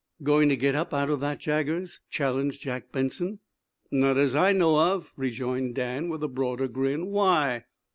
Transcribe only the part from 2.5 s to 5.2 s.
Jack Benson. "Not as I know of,"